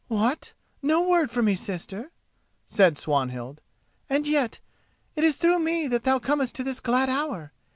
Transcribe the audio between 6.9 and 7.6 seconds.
hour.